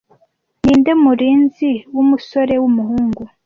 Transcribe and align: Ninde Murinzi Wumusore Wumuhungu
Ninde 0.63 0.91
Murinzi 1.03 1.71
Wumusore 1.95 2.53
Wumuhungu 2.63 3.23